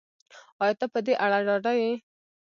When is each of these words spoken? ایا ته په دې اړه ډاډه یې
ایا 0.63 0.75
ته 0.79 0.85
په 0.93 0.99
دې 1.05 1.13
اړه 1.23 1.37
ډاډه 1.47 1.73
یې 1.81 1.91